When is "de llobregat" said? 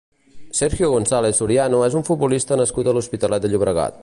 3.47-3.99